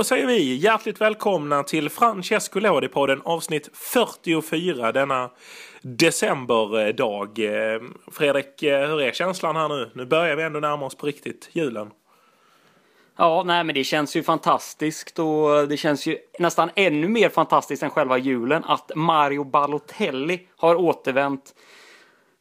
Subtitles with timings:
[0.00, 5.30] Då säger vi hjärtligt välkomna till Francesco Lodi-podden avsnitt 44 denna
[5.82, 7.38] decemberdag.
[7.38, 7.80] Eh,
[8.12, 9.90] Fredrik, eh, hur är känslan här nu?
[9.94, 11.90] Nu börjar vi ändå närma oss på riktigt julen.
[13.16, 17.82] Ja, nej men det känns ju fantastiskt och det känns ju nästan ännu mer fantastiskt
[17.82, 21.54] än själva julen att Mario Balotelli har återvänt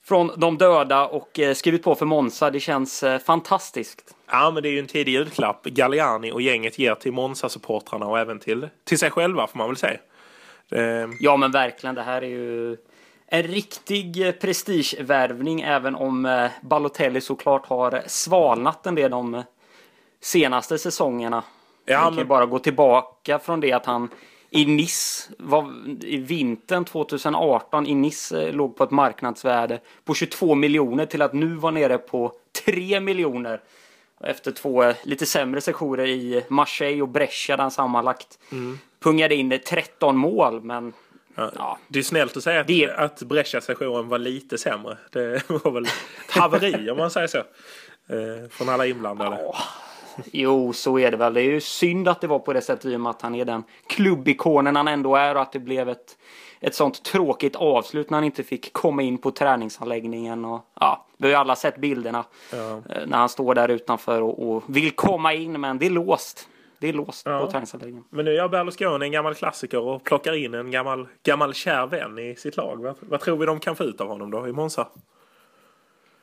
[0.09, 2.51] från de döda och eh, skrivit på för Monza.
[2.51, 4.15] Det känns fantastiskt.
[4.31, 8.19] Ja, men det är ju en tidig julklapp Galliani och gänget ger till Monza-supportrarna och
[8.19, 9.99] även till, till sig själva får man väl säga.
[10.69, 11.09] Det...
[11.19, 11.95] Ja, men verkligen.
[11.95, 12.77] Det här är ju
[13.27, 19.43] en riktig prestigevärvning även om eh, Balotelli såklart har svalnat en del de
[20.21, 21.43] senaste säsongerna.
[21.85, 22.17] Ja, men...
[22.17, 24.09] kan bara gå tillbaka från det att han
[24.51, 30.55] i Nice, var, i vintern 2018 i Nice eh, låg på ett marknadsvärde på 22
[30.55, 32.33] miljoner till att nu vara nere på
[32.65, 33.61] 3 miljoner.
[34.23, 38.79] Efter två eh, lite sämre sessioner i Marseille och Brescia där han sammanlagt mm.
[38.99, 40.61] pungade in 13 mål.
[40.61, 40.93] Men
[41.35, 41.77] ja, ja.
[41.87, 42.91] Det är snällt att säga att, det...
[42.91, 44.97] att Brescia-sessionen var lite sämre.
[45.11, 45.91] Det var väl ett
[46.31, 47.37] haveri om man säger så.
[47.37, 49.37] Eh, från alla inblandade.
[49.41, 49.55] Ja.
[50.31, 51.33] Jo, så är det väl.
[51.33, 53.35] Det är ju synd att det var på det sättet i och med att han
[53.35, 56.17] är den klubbikonen han ändå är och att det blev ett
[56.59, 60.45] ett sånt tråkigt avslut när han inte fick komma in på träningsanläggningen.
[60.45, 62.81] Och, ja, vi har ju alla sett bilderna ja.
[62.89, 66.47] Eh, när han står där utanför och, och, vill komma in men det är låst.
[66.79, 67.39] Det är låst ja.
[67.39, 68.03] på träningsanläggningen.
[68.09, 72.19] Men nu gör Berlusconi en gammal klassiker och plockar in en gammal, gammal kär vän
[72.19, 72.83] i sitt lag.
[72.83, 74.87] Vad, vad tror vi de kan få ut av honom då i Monza?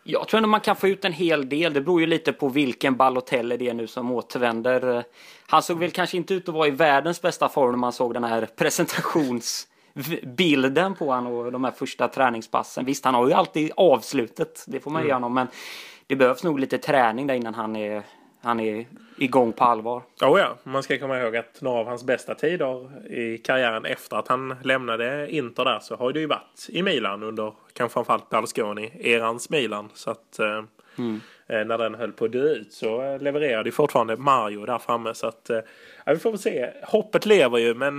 [0.08, 1.72] Jag tror att man kan få ut en hel del.
[1.72, 5.04] Det beror ju lite på vilken Balotelli det är nu som återvänder.
[5.46, 8.14] Han såg väl kanske inte ut att vara i världens bästa form när man såg
[8.14, 9.68] den här presentations
[10.36, 12.84] bilden på honom och de här första träningspassen.
[12.84, 15.08] Visst, han har ju alltid avslutet, det får man mm.
[15.08, 15.46] ge honom, men
[16.06, 18.02] det behövs nog lite träning där innan han är,
[18.46, 18.86] han är
[19.18, 20.02] igång på allvar.
[20.22, 24.16] Oh ja, man ska komma ihåg att några av hans bästa tider i karriären efter
[24.16, 28.30] att han lämnade Inter där så har det ju varit i Milan under kanske framförallt
[28.30, 29.88] Berlusconi, erans Milan.
[29.94, 30.62] Så att eh,
[30.98, 31.20] mm.
[31.46, 34.78] eh, när den höll på att dö ut så eh, levererade ju fortfarande Mario där
[34.78, 35.14] framme.
[35.14, 35.50] Så att
[36.04, 36.70] ja, vi får väl se.
[36.82, 37.96] Hoppet lever ju men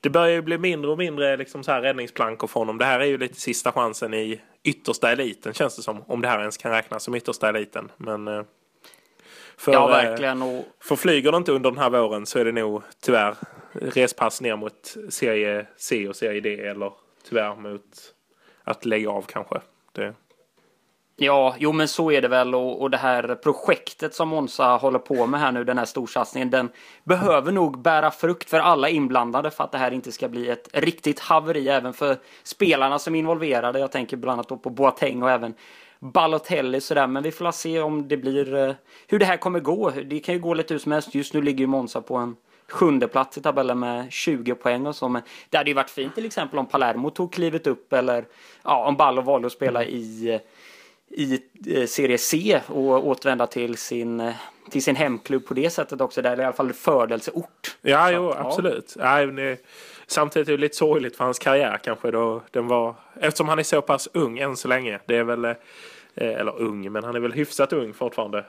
[0.00, 2.78] det börjar ju bli mindre och mindre liksom så här räddningsplankor för honom.
[2.78, 6.02] Det här är ju lite sista chansen i yttersta eliten känns det som.
[6.06, 7.90] Om det här ens kan räknas som yttersta eliten.
[7.96, 8.44] Men
[9.58, 10.42] för, ja, verkligen.
[10.42, 10.64] Och...
[10.80, 13.34] för flyger det inte under den här våren så är det nog tyvärr
[13.72, 16.92] respass ner mot serie C och serie D eller
[17.28, 18.14] tyvärr mot
[18.64, 19.60] att lägga av kanske.
[19.92, 20.14] Det...
[21.18, 24.98] Ja, jo men så är det väl och, och det här projektet som Monza håller
[24.98, 26.68] på med här nu, den här storsatsningen, den
[27.04, 30.68] behöver nog bära frukt för alla inblandade för att det här inte ska bli ett
[30.72, 33.78] riktigt haveri även för spelarna som är involverade.
[33.78, 35.54] Jag tänker bland annat på Boateng och även
[36.00, 38.74] Balotelli sådär, men vi får se om det blir eh,
[39.06, 39.90] hur det här kommer gå.
[39.90, 41.14] Det kan ju gå lite hur som helst.
[41.14, 42.36] Just nu ligger ju Monza på en
[42.68, 45.08] sjunde plats i tabellen med 20 poäng och så.
[45.08, 48.24] Men det hade ju varit fint till exempel om Palermo tog klivet upp eller
[48.64, 50.40] ja, om Ballo valde att spela i
[51.08, 54.34] i eh, Serie C och återvända till sin, eh,
[54.70, 56.22] till sin hemklubb på det sättet också.
[56.22, 57.76] Där är i alla fall födelseort.
[57.82, 58.94] Ja, jo, absolut.
[58.98, 59.22] Ja.
[59.22, 59.56] Ja,
[60.06, 63.62] samtidigt är det lite sorgligt för hans karriär kanske då den var, eftersom han är
[63.62, 65.00] så pass ung än så länge.
[65.06, 65.54] Det är väl, eh,
[66.14, 68.44] eller ung, men han är väl hyfsat ung fortfarande.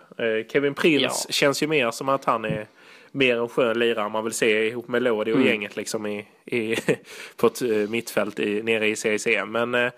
[0.51, 1.33] Kevin Prince ja.
[1.33, 2.67] känns ju mer som att han är
[3.11, 5.47] mer en skön lirare man vill se ihop med Lodi och mm.
[5.47, 6.75] gänget liksom i, i,
[7.37, 9.27] på ett eh, mittfält i, nere i CIC.
[9.47, 9.91] Men äh,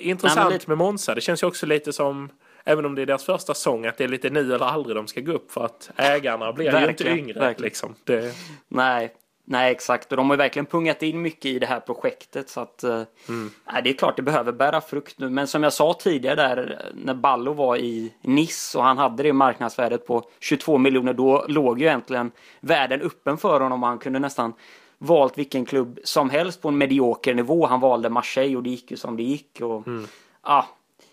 [0.00, 1.14] intressant Nej, men med Monza.
[1.14, 2.28] Det känns ju också lite som
[2.64, 5.06] Även om det är deras första säsong att det är lite nu eller aldrig de
[5.06, 7.54] ska gå upp för att ägarna blir ju inte yngre.
[7.58, 7.94] Liksom.
[8.04, 8.34] Det...
[8.68, 9.14] Nej,
[9.50, 10.10] Nej, exakt.
[10.12, 12.48] Och de har ju verkligen pungat in mycket i det här projektet.
[12.48, 13.50] Så att, eh, mm.
[13.72, 15.28] nej, det är klart det behöver bära frukt nu.
[15.28, 19.32] Men som jag sa tidigare där när Ballo var i Nice och han hade det
[19.32, 21.12] marknadsvärdet på 22 miljoner.
[21.12, 24.52] Då låg ju egentligen världen öppen för honom och han kunde nästan
[24.98, 27.66] valt vilken klubb som helst på en medioker nivå.
[27.66, 29.60] Han valde Marseille och det gick ju som det gick.
[29.60, 30.06] Och, mm.
[30.40, 30.64] ah,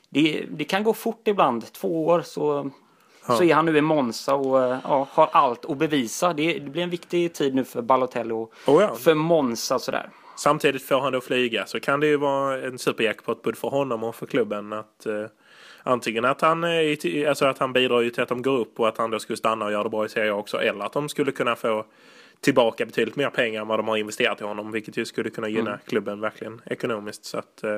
[0.09, 1.73] det, det kan gå fort ibland.
[1.73, 2.71] Två år så
[3.27, 6.33] så är han nu i Monza och eh, ja, har allt att bevisa.
[6.33, 8.95] Det, det, blir en viktig tid nu för Balotelli och oh ja.
[8.95, 10.09] för Monza sådär.
[10.37, 14.03] Samtidigt får han då flyga så kan det ju vara en superjackpot både för honom
[14.03, 15.25] och för klubben att eh,
[15.83, 18.97] antingen att han, eh, alltså att han bidrar till att de går upp och att
[18.97, 21.09] han då skulle stanna och göra det bra i Serie A också eller att de
[21.09, 21.85] skulle kunna få
[22.41, 25.49] tillbaka betydligt mer pengar än vad de har investerat i honom vilket ju skulle kunna
[25.49, 25.79] gynna mm.
[25.85, 27.25] klubben verkligen ekonomiskt.
[27.25, 27.77] Så att, eh,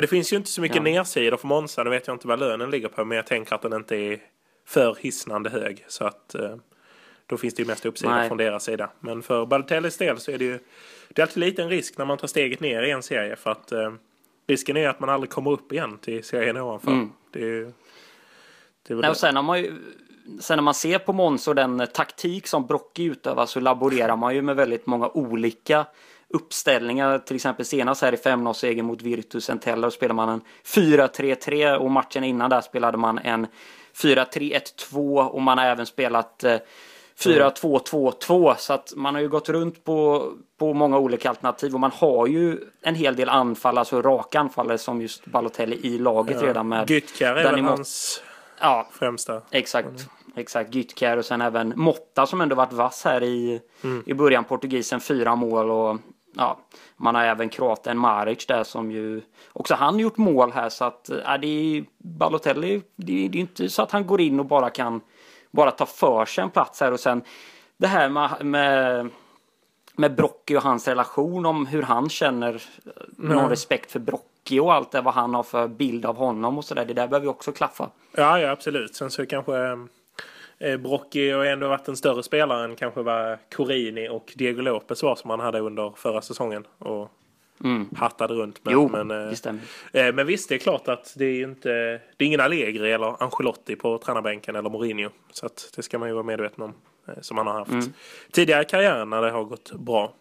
[0.00, 0.82] det finns ju inte så mycket ja.
[0.82, 1.84] nedsidor för Monza.
[1.84, 4.18] Nu vet jag inte vad lönen ligger på men jag tänker att den inte är
[4.64, 5.84] för hisnande hög.
[5.88, 6.56] Så att eh,
[7.26, 8.90] då finns det ju mest uppsida från deras sida.
[9.00, 10.58] Men för Balotellis del så är det ju
[11.08, 13.50] det är alltid lite en risk när man tar steget ner i en serie för
[13.50, 13.92] att eh,
[14.46, 16.90] risken är att man aldrig kommer upp igen till serien ovanför.
[16.90, 17.12] Mm.
[17.30, 17.72] Det är,
[18.82, 19.72] det är Nej, och sen har man ju
[20.40, 24.34] sen när man ser på Måns och den taktik som Brocki utövar så laborerar man
[24.34, 25.86] ju med väldigt många olika
[26.28, 27.18] uppställningar.
[27.18, 32.24] Till exempel senast här i 5-0-segern mot Virtus Entella spelade man en 4-3-3 och matchen
[32.24, 33.46] innan där spelade man en
[33.96, 36.44] 4-3-1-2 och man har även spelat
[37.18, 41.80] 4-2-2-2 eh, så att man har ju gått runt på, på många olika alternativ och
[41.80, 46.36] man har ju en hel del anfall, alltså raka anfallare som just Balotelli i laget
[46.40, 46.46] ja.
[46.46, 46.90] redan med.
[46.90, 48.22] Gytkär är väl hans
[48.60, 49.42] ja, främsta.
[49.50, 49.88] Exakt.
[49.88, 50.00] Mm.
[50.36, 54.02] Exakt, Gytkär och sen även Motta som ändå varit vass här i, mm.
[54.06, 54.44] i början.
[54.44, 55.98] Portugisen fyra mål och
[56.36, 56.58] ja,
[56.96, 59.22] man har även kroaten Maric där som ju
[59.52, 62.82] också han gjort mål här så att äh, det är Balotelli.
[62.96, 65.00] Det, det är inte så att han går in och bara kan
[65.50, 67.22] bara ta för sig en plats här och sen
[67.76, 69.10] det här med, med
[69.96, 72.62] med Brocki och hans relation om hur han känner
[73.18, 73.36] mm.
[73.36, 76.64] någon respekt för Brocki och allt det vad han har för bild av honom och
[76.64, 76.84] sådär.
[76.84, 77.90] Det där behöver ju också klaffa.
[78.12, 78.96] Ja, ja absolut.
[78.96, 79.52] Sen så kanske
[80.64, 85.02] eh, Brocki har ändå varit en större spelare än kanske vad Corini och Diego Lopez
[85.02, 86.66] var som han hade under förra säsongen.
[86.78, 87.10] Och
[87.64, 87.88] mm.
[87.96, 88.72] hattade runt med.
[88.72, 89.32] Jo, men, eh.
[89.92, 91.68] Eh, men visst, det är klart att det är inte
[92.16, 95.10] det är ingen Allegri eller Ancelotti på tränarbänken eller Mourinho.
[95.32, 96.74] Så att det ska man ju vara medveten om.
[97.08, 97.92] Eh, som han har haft mm.
[98.30, 100.14] tidigare i karriären när det har gått bra.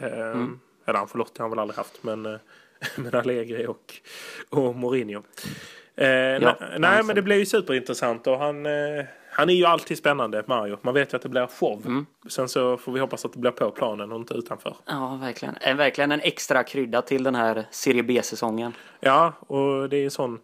[0.00, 0.60] Eh, mm.
[0.86, 2.38] Eller Ancelotti har han väl aldrig haft, men, eh,
[2.96, 3.94] men Allegri och,
[4.50, 5.22] och Mourinho.
[5.98, 9.98] Eh, ja, nej, men det blir ju superintressant och han, eh, han är ju alltid
[9.98, 10.78] spännande, Mario.
[10.82, 11.82] Man vet ju att det blir show.
[11.86, 12.06] Mm.
[12.28, 14.76] Sen så får vi hoppas att det blir på planen och inte utanför.
[14.86, 15.56] Ja, verkligen.
[15.60, 18.72] Är verkligen en extra krydda till den här Serie B-säsongen.
[19.00, 20.38] Ja, och det är en sån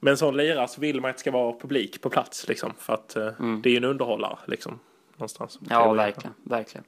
[0.00, 2.72] med en sån lirare så vill man att det ska vara publik på plats liksom.
[2.78, 3.62] För att mm.
[3.62, 4.78] det är ju en underhållare liksom
[5.16, 5.58] någonstans.
[5.70, 6.34] Ja, verkligen.
[6.44, 6.84] verkligen.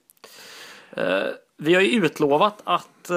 [0.99, 3.11] Uh, vi har ju utlovat att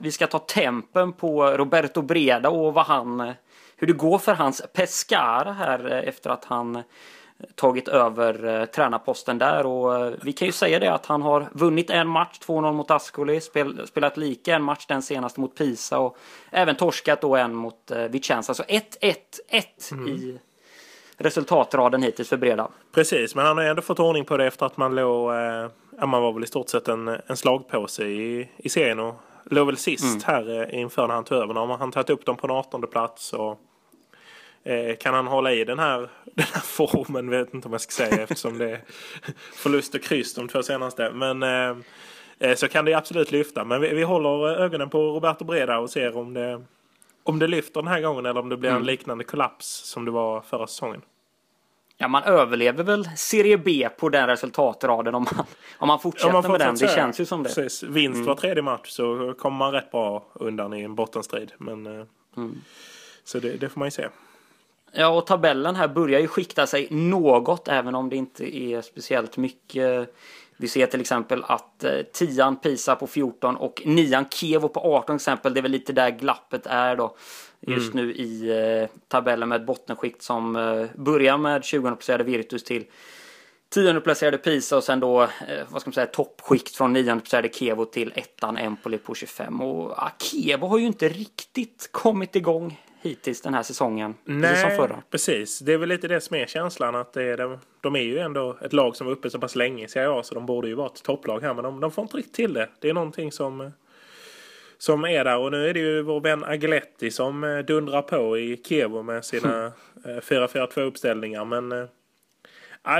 [0.00, 3.32] vi ska ta tempen på Roberto Breda och vad han,
[3.78, 6.82] hur det går för hans Pescara här efter att han
[7.54, 11.90] tagit över uh, tränarposten där och vi kan ju säga det att han har vunnit
[11.90, 16.16] en match, 2-0 mot Ascoli, spel, spelat lika en match den senaste mot Pisa och
[16.50, 18.54] även torskat då en mot Vicenza.
[18.54, 20.08] Så 1-1-1 mm.
[20.08, 20.38] i
[21.18, 22.68] resultatraden hittills för Breda.
[22.94, 26.22] Precis, men han har ändå fått ordning på det efter att man låg, eh, man
[26.22, 29.14] var väl i stort sett en, en slagpåse i, i serien och
[29.44, 30.20] låg väl sist mm.
[30.24, 31.54] här eh, inför när han tog över.
[31.54, 33.60] Nu har han tagit upp dem på en 18 plats och
[34.68, 37.90] eh, kan han hålla i den här, den här formen, vet inte om jag ska
[37.90, 38.80] säga eftersom det är
[39.52, 41.10] förlust och kryss de två senaste.
[41.10, 41.76] Men eh,
[42.38, 43.64] eh, så kan det absolut lyfta.
[43.64, 46.62] Men vi, vi håller ögonen på Roberto Breda och ser om det
[47.22, 48.80] om det lyfter den här gången eller om det blir mm.
[48.80, 51.02] en liknande kollaps som det var förra säsongen.
[51.96, 55.46] Ja, man överlever väl Serie B på den resultatraden om man,
[55.78, 56.74] om man fortsätter man med den.
[56.74, 57.48] Det känns ju som det.
[57.48, 57.82] Precis.
[57.82, 58.26] Vinst mm.
[58.26, 61.52] var tredje match så kommer man rätt bra undan i en bottenstrid.
[61.58, 62.06] Men, eh,
[62.36, 62.60] mm.
[63.24, 64.08] Så det, det, får man ju se.
[64.92, 69.36] Ja, och tabellen här börjar ju skikta sig något, även om det inte är speciellt
[69.36, 70.14] mycket
[70.60, 75.16] vi ser till exempel att eh, tian Pisa på 14 och nian Kevo på 18
[75.16, 75.54] exempel.
[75.54, 77.16] Det är väl lite där glappet är då
[77.60, 78.06] just mm.
[78.06, 78.50] nu i
[78.82, 82.84] eh, tabellen med ett bottenskikt som eh, börjar med 20 placerade Virtus till
[83.68, 85.28] 10 placerade Pisa och sen då,
[85.68, 89.60] vad ska man säga, toppskikt från 9 placerade Kevo till ettan Empoli på 25.
[89.60, 94.14] Och ah, Kevo har ju inte riktigt kommit igång hittills den här säsongen.
[94.24, 95.02] Nej, som förra.
[95.10, 95.58] precis.
[95.58, 96.94] Det är väl lite det som är känslan.
[96.94, 99.56] att det är de, de är ju ändå ett lag som var uppe så pass
[99.56, 101.54] länge i Serie A så de borde ju vara ett topplag här.
[101.54, 102.68] Men de, de får inte riktigt till det.
[102.80, 103.72] Det är någonting som,
[104.78, 105.38] som är där.
[105.38, 109.24] Och nu är det ju vår vän Agletti som eh, dundrar på i Kevo med
[109.24, 109.72] sina
[110.04, 110.88] 4-4-2 mm.
[110.88, 111.44] uppställningar.
[111.44, 111.84] Men äh,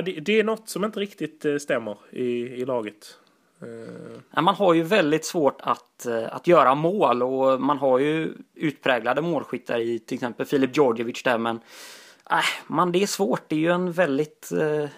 [0.04, 3.18] det, det är något som inte riktigt stämmer i, i laget.
[3.62, 4.42] Uh...
[4.42, 9.22] Man har ju väldigt svårt att, eh, att göra mål och man har ju utpräglade
[9.22, 11.60] målskyttar i till exempel Filip Djordjevic där men
[12.30, 13.42] äh, man, det är svårt.
[13.48, 14.88] Det är ju en väldigt uh,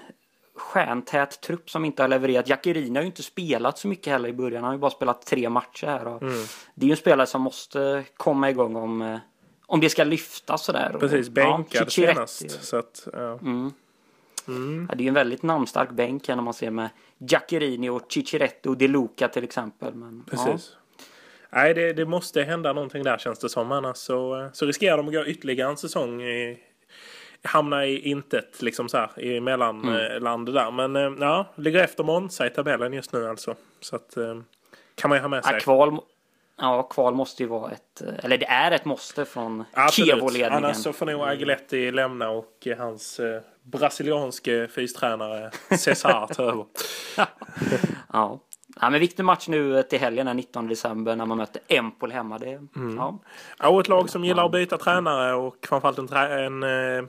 [0.56, 2.48] stjärntät trupp som inte har levererat.
[2.48, 4.62] Jackerin har ju inte spelat så mycket heller i början.
[4.62, 6.06] Han har ju bara spelat tre matcher här.
[6.06, 6.44] Mm.
[6.74, 9.18] Det är ju en spelare som måste komma igång om,
[9.66, 10.96] om det ska lyftas sådär.
[11.00, 12.64] Precis, bänkad ja, senast.
[12.64, 13.38] Så att, ja.
[13.38, 13.72] mm.
[14.48, 14.86] Mm.
[14.88, 16.88] Ja, det är ju en väldigt namnstark bänk när man ser med
[17.20, 19.94] Giaccherini och Cicciretto och De Luca till exempel.
[19.94, 20.72] Men, Precis.
[20.72, 21.04] Ja.
[21.52, 23.72] Nej, det, det, måste hända någonting där känns det som.
[23.72, 26.58] Annars så, så riskerar de att gå ytterligare en säsong i,
[27.42, 30.54] hamna i intet liksom så här i mellanland mm.
[30.54, 30.70] där.
[30.70, 33.54] Men eh, ja, ligger efter Monza i tabellen just nu alltså.
[33.80, 34.40] Så att eh,
[34.94, 35.54] kan man ju ha med sig.
[35.54, 35.98] Ja, kval,
[36.56, 40.52] ja, kval måste ju vara ett, eller det är ett måste från Kevo-ledningen.
[40.52, 46.64] Annars så får nog Agiletti lämna och hans eh, brasilianske fystränare Cesar ta över.
[48.12, 48.40] ja.
[48.80, 52.38] Ja, men viktig match nu till helgen den 19 december när man möter Empoli hemma.
[52.38, 52.96] Det, mm.
[52.96, 53.18] ja.
[53.58, 57.04] ja, och ett lag som gillar att byta tränare och framförallt en, en, eh,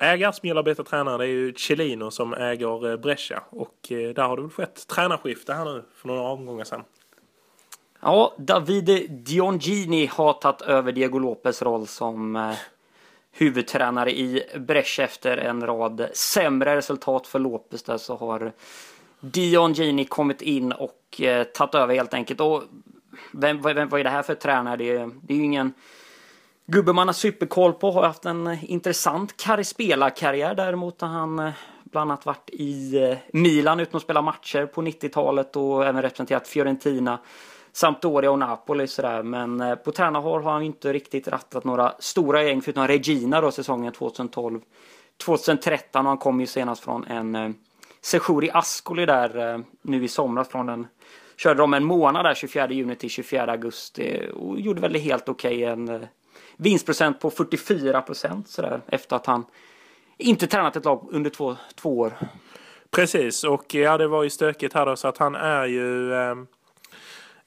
[0.00, 3.42] ägare som gillar att byta tränare det är ju Celino som äger eh, Brescia.
[3.50, 6.82] Och eh, där har det väl skett tränarskifte här nu för några omgångar sedan.
[8.00, 12.54] Ja, Davide Diongini har tagit över Diego Lopez roll som eh,
[13.36, 18.52] huvudtränare i Brescia efter en rad sämre resultat för Lopez där så har
[19.20, 22.40] Dion Gini kommit in och eh, tagit över helt enkelt.
[22.40, 22.62] Och
[23.32, 24.76] vem, vem, vad är det här för tränare?
[24.76, 25.72] Det, det är ju ingen
[26.66, 27.90] gubbe man har superkoll på.
[27.90, 31.52] Har haft en intressant spelarkarriär däremot har han eh,
[31.84, 36.48] bland annat varit i eh, Milan utan att spela matcher på 90-talet och även representerat
[36.48, 37.18] Fiorentina.
[37.74, 39.22] Sampdoria och Napoli sådär.
[39.22, 43.50] Men eh, på tränarhåll har han inte riktigt rattat några stora gäng förutom Regina då
[43.50, 44.60] säsongen 2012.
[45.24, 47.50] 2013 och han kom ju senast från en eh,
[48.00, 50.86] session i Ascoli där eh, nu i somras från den
[51.36, 55.28] Körde de en månad där 24 juni till 24 augusti och gjorde väl det helt
[55.28, 55.56] okej.
[55.56, 56.08] Okay, en eh,
[56.56, 59.44] vinstprocent på 44 procent sådär efter att han
[60.18, 62.12] inte tränat ett lag under två, två år.
[62.90, 66.34] Precis och ja det var ju stökigt här då så att han är ju eh,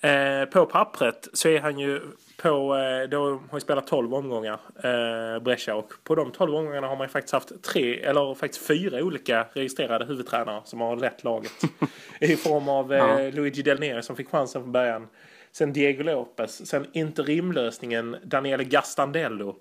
[0.01, 2.01] Eh, på pappret så är han ju
[2.37, 6.87] på, eh, då har ju spelat 12 omgångar, eh, Brescia, och på de 12 omgångarna
[6.87, 11.23] har man ju faktiskt haft tre, eller faktiskt fyra olika registrerade huvudtränare som har lett
[11.23, 11.51] laget.
[12.19, 13.31] I form av eh, ja.
[13.31, 15.07] Luigi Del Neri som fick chansen från början.
[15.51, 19.55] Sen Diego Lopez, sen interimlösningen Daniele Gastandello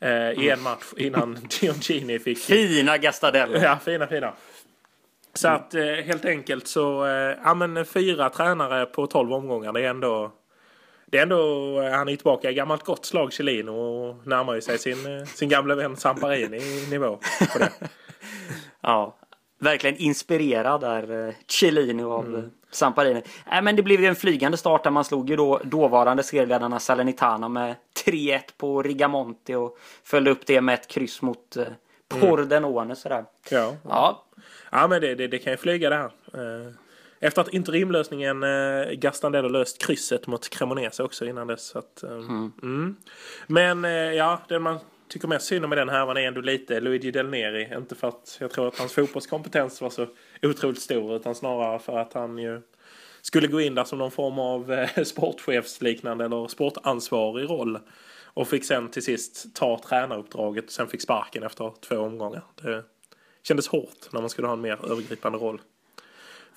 [0.00, 2.38] eh, i en match innan Diongini fick...
[2.38, 3.58] Fina Gastandello!
[3.58, 4.32] Ja, fina, fina.
[5.36, 9.80] Så att eh, helt enkelt så, eh, ja men fyra tränare på tolv omgångar det
[9.80, 10.32] är ändå
[11.06, 11.36] det är ändå,
[11.80, 15.48] eh, han är tillbaka i gammalt gott slag Chiellino och närmar ju sig sin, sin
[15.48, 17.18] gamla vän Samparini i nivå
[17.52, 17.72] på det.
[18.80, 19.16] ja,
[19.58, 22.50] verkligen inspirerad där Chiellino av mm.
[22.70, 23.22] Samparini.
[23.52, 26.80] Äh, men det blev ju en flygande start där man slog ju då dåvarande serieledarna
[26.80, 27.74] Salernitana med
[28.06, 31.56] 3-1 på Rigamonti och följde upp det med ett kryss mot
[32.08, 32.96] Pordenone mm.
[32.96, 33.24] sådär.
[33.50, 33.76] Ja.
[33.88, 34.25] ja.
[34.72, 36.10] Ja, men det, det, det kan ju flyga det här.
[36.34, 36.72] Eh,
[37.20, 41.66] efter att interimlösningen eh, Gastandello löst krysset mot Cremonese också innan dess.
[41.66, 42.52] Så att, eh, mm.
[42.62, 42.96] Mm.
[43.46, 46.80] Men eh, ja, det man tycker mest synd om med den här var ändå lite
[46.80, 47.74] Luigi Del Neri.
[47.76, 50.06] Inte för att jag tror att hans fotbollskompetens var så
[50.42, 52.62] otroligt stor utan snarare för att han ju
[53.22, 57.78] skulle gå in där som någon form av eh, sportchefsliknande eller sportansvarig roll.
[58.24, 62.44] Och fick sen till sist ta tränaruppdraget och sen fick sparken efter två omgångar.
[62.62, 62.84] Det
[63.48, 65.60] kändes hårt när man skulle ha en mer övergripande roll.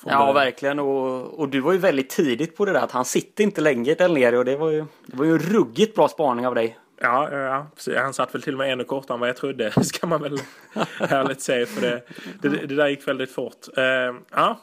[0.05, 0.35] Ja, början.
[0.35, 0.79] verkligen.
[0.79, 3.93] Och, och du var ju väldigt tidigt på det där att han sitter inte länge
[3.93, 6.77] där nere och det var ju, det var ju en ruggigt bra spaning av dig.
[7.01, 10.07] Ja, ja, han satt väl till och med ännu kortare än vad jag trodde, ska
[10.07, 10.37] man väl
[10.99, 11.65] härligt säga.
[11.65, 12.01] För det,
[12.41, 13.67] det, det där gick väldigt fort.
[13.77, 13.83] Uh,
[14.31, 14.59] ja.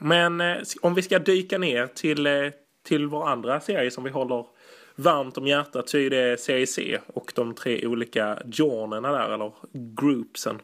[0.00, 2.50] Men uh, om vi ska dyka ner till, uh,
[2.86, 4.46] till vår andra serie som vi håller
[4.94, 9.52] varmt om hjärtat så är det Serie C och de tre olika journerna där, eller
[9.72, 10.60] groupsen.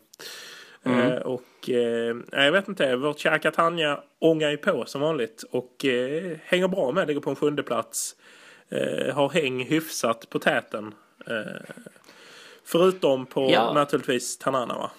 [0.86, 1.12] Mm.
[1.12, 5.84] Eh, och eh, jag vet inte, vårt kära Catania ångar ju på som vanligt och
[5.84, 8.16] eh, hänger bra med, ligger på en sjunde plats.
[8.68, 10.94] Eh, har häng hyfsat på täten.
[11.26, 11.74] Eh,
[12.64, 13.72] förutom på ja.
[13.72, 14.90] naturligtvis Tanana va?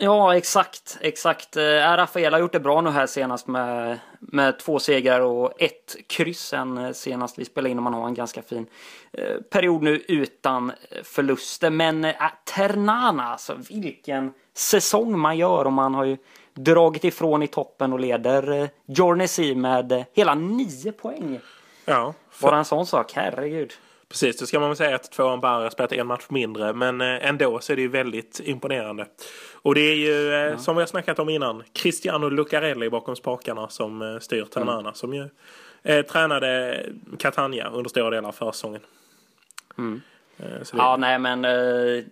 [0.00, 1.56] Ja, exakt, exakt.
[1.56, 1.62] Eh,
[1.96, 6.40] Rafael har gjort det bra nu här senast med, med två segrar och ett kryss
[6.40, 8.66] sen eh, senast vi spelade in och man har en ganska fin
[9.12, 11.70] eh, period nu utan förluster.
[11.70, 12.14] Men äh,
[12.44, 16.16] Ternana, alltså vilken säsong man gör och man har ju
[16.54, 21.40] dragit ifrån i toppen och leder eh, Jornesi med hela nio poäng.
[21.84, 22.14] Ja.
[22.30, 22.48] För...
[22.48, 23.72] Bara en sån sak, herregud.
[24.08, 26.72] Precis, det ska man väl säga att tvåan bara spelat en match mindre.
[26.72, 29.06] Men ändå så är det ju väldigt imponerande.
[29.62, 30.58] Och det är ju, eh, ja.
[30.58, 34.80] som vi har snackat om innan, Cristiano Lucarelli bakom spakarna som eh, styr Ternana.
[34.80, 34.94] Mm.
[34.94, 35.28] Som ju
[35.82, 36.82] eh, tränade
[37.18, 38.80] Catania under stora delar av försäsongen.
[39.78, 40.00] Mm.
[40.36, 40.64] Eh, det...
[40.72, 42.04] Ja, nej men eh,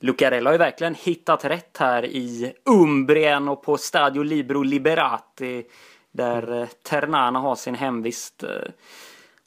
[0.00, 5.64] Lucarelli har ju verkligen hittat rätt här i Umbrien och på Stadio Libro Liberati.
[6.12, 6.68] Där mm.
[6.82, 8.44] Ternana har sin hemvist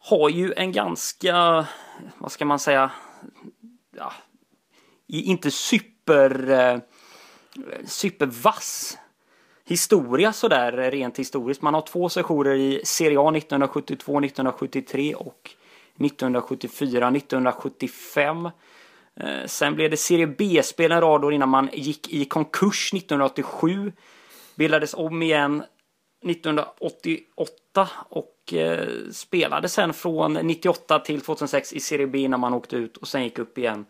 [0.06, 1.66] har ju en ganska,
[2.18, 2.92] vad ska man säga,
[3.98, 4.14] ja,
[5.08, 6.80] inte super eh,
[7.86, 8.98] supervass
[9.66, 11.62] historia sådär eh, rent historiskt.
[11.62, 15.50] Man har två sessioner i Serie A 1972, 1973 och
[16.00, 18.46] 1974, 1975.
[19.16, 23.94] Eh, sen blev det Serie B-spel en rad år innan man gick i konkurs 1987.
[24.56, 25.64] Bildades om igen
[26.26, 32.76] 1988 och eh, spelade sen från 98 till 2006 i Serie B innan man åkte
[32.76, 33.86] ut och sen gick upp igen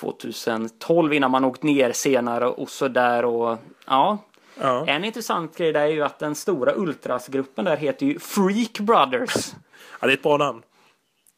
[0.00, 4.18] 2012 innan man åkt ner senare och sådär och ja.
[4.60, 4.86] ja.
[4.86, 9.54] En intressant grej där är ju att den stora ultrasgruppen där heter ju Freak Brothers.
[10.00, 10.62] Ja, det är ett bra namn.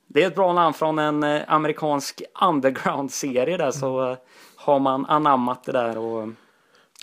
[0.06, 4.16] Det är ett bra namn från en eh, amerikansk underground-serie där så eh,
[4.56, 6.28] har man anammat det där och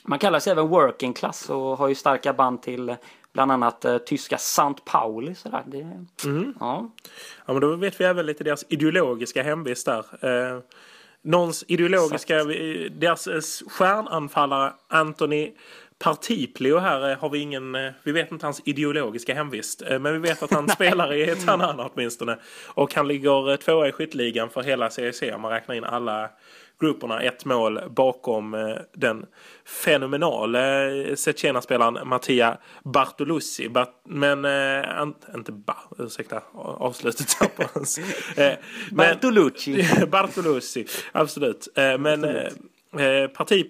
[0.03, 2.95] man kallar sig även working class och har ju starka band till eh,
[3.33, 4.81] bland annat eh, tyska St.
[4.86, 5.36] Pauli.
[5.36, 5.63] Sådär.
[5.65, 6.05] Det,
[6.60, 6.91] ja.
[7.45, 10.05] Ja, men då vet vi även lite deras ideologiska hemvist där.
[10.22, 10.60] Eh,
[11.22, 15.51] någons ideologiska, eh, deras eh, stjärnanfallare Anthony
[16.00, 19.83] Partiplio här har vi ingen, vi vet inte hans ideologiska hemvist.
[19.89, 22.38] Men vi vet att han spelar i Tanana åtminstone.
[22.67, 26.29] Och han ligger tvåa i skytteligan för hela CEC om man räknar in alla
[26.83, 27.21] grupperna.
[27.21, 29.25] Ett mål bakom eh, den
[29.65, 33.69] fenomenala eh, Cecena-spelaren Mattia Bartoluzzi.
[33.69, 37.97] Bart, men, eh, inte ba, ursäkta avslutet här på hans.
[38.37, 38.53] Eh,
[38.91, 39.87] Bartolucci.
[40.11, 41.67] Bartoluzzi, absolut.
[41.75, 43.65] Eh, Men eh, eh, parti...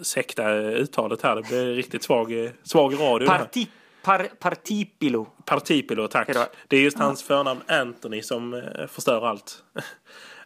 [0.00, 3.28] Ursäkta uttalet här, det blir riktigt svag, eh, svag radio.
[3.28, 3.68] Parti,
[4.02, 5.26] par, partipilo.
[5.44, 6.26] Partipilo, tack.
[6.28, 6.44] Hejdå.
[6.68, 9.64] Det är just hans förnamn Anthony som eh, förstör allt.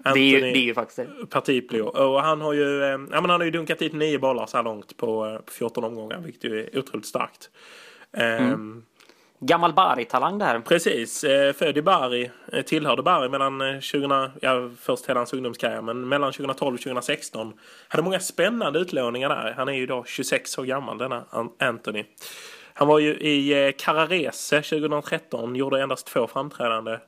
[0.05, 1.27] Det är, ju, det är ju faktiskt det.
[1.27, 1.83] Partiplio.
[1.83, 4.57] Och han har ju, eh, ja, men han har ju dunkat dit nio bollar så
[4.57, 7.51] här långt på, eh, på 14 omgångar, vilket ju är otroligt starkt.
[8.13, 8.85] Ehm,
[9.41, 10.61] Gammal Bari-talang där.
[10.61, 12.31] Precis, eh, född i Bari,
[12.67, 17.53] tillhörde Bari mellan eh, 2000, ja först hela hans ungdomskarriär, men mellan 2012 och 2016.
[17.89, 19.55] Hade många spännande utlåningar där.
[19.57, 22.05] Han är ju idag 26 år gammal denna An- Anthony.
[22.79, 26.99] Han var ju i eh, Carrarese 2013, gjorde endast två framträdande.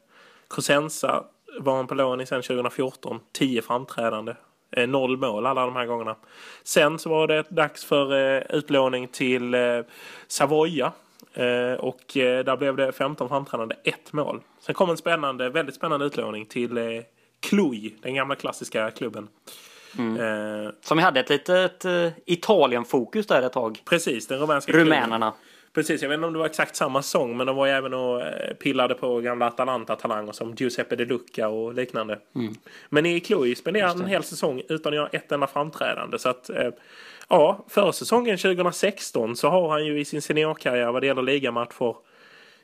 [0.48, 1.24] Cosenza
[1.60, 4.34] var han på lån i sen 2014, 10 framträdande.
[4.76, 6.16] Eh, Noll mål alla de här gångerna.
[6.64, 9.54] Sen så var det dags för eh, utlåning till
[10.28, 10.92] Savoia.
[11.78, 14.40] Och där blev det 15 framträdande, ett mål.
[14.60, 17.02] Sen kom en spännande, väldigt spännande utlåning till
[17.40, 19.28] Cluj, den gamla klassiska klubben.
[19.98, 21.84] Eh, Som hade ett litet
[22.26, 23.80] Italien-fokus där ett tag.
[23.84, 24.90] precis, den rumänska klubben.
[25.72, 27.94] Precis, jag vet inte om det var exakt samma sång men de var ju även
[27.94, 32.18] och eh, pillade på gamla Atalanta-talanger som Giuseppe De Luca och liknande.
[32.88, 36.18] Men i Cluj spenderade han en hel säsong utan att göra ett enda framträdande.
[36.18, 36.70] Så att, eh,
[37.28, 41.94] ja, för säsongen 2016 så har han ju i sin seniorkarriär vad det gäller ligamatcher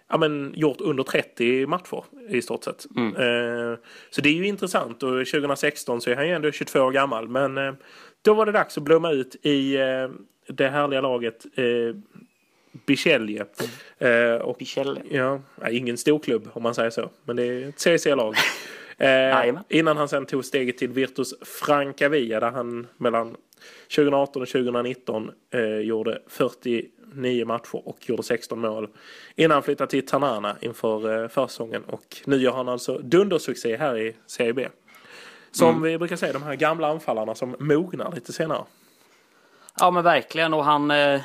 [0.09, 2.87] ja, men, gjort under 30 matcher i stort sett.
[2.97, 3.79] Eh,
[4.11, 7.29] så det är ju intressant och 2016 så är han ju ändå 22 år gammal.
[7.29, 7.75] Men eh,
[8.23, 10.09] då var det dags att blomma ut i eh,
[10.49, 11.47] det härliga laget
[12.75, 13.47] eh, Bicelje.
[13.99, 15.01] Eh, och, Bichelle.
[15.11, 17.11] ja, ingen storklubb om man säger så.
[17.25, 18.35] Men det är ett CC-lag.
[18.99, 23.37] Eh, innan han sen tog steget till Virtus Francavilla där han mellan
[23.97, 28.89] 2018 och 2019 eh, gjorde 49 matcher och gjorde 16 mål.
[29.37, 33.99] Innan han flyttade till Tanana inför eh, försäsongen och nu gör han alltså dundersuccé här
[33.99, 34.69] i Serie B.
[35.51, 38.65] Som vi brukar säga, de här gamla anfallarna som mognar lite senare.
[39.79, 41.21] Ja men verkligen och han, eh,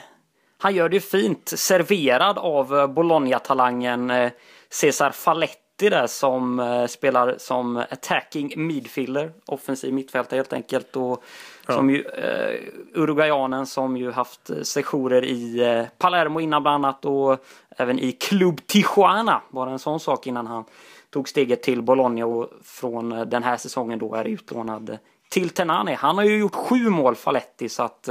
[0.61, 1.53] han gör det ju fint.
[1.55, 4.31] Serverad av eh, Bologna-talangen eh,
[4.69, 9.31] Cesar Falletti där som eh, spelar som attacking midfielder.
[9.45, 10.95] Offensiv mittfältare helt enkelt.
[10.95, 11.23] Och
[11.65, 12.59] som ju, eh,
[12.93, 17.45] Uruguayanen som ju haft sessioner i eh, Palermo innan bland annat och
[17.77, 19.41] även i Club Tijuana.
[19.49, 20.63] Bara en sån sak innan han
[21.09, 24.97] tog steget till Bologna och från den här säsongen då är utlånad
[25.29, 25.95] till Tenane.
[25.95, 28.09] Han har ju gjort sju mål Faletti så att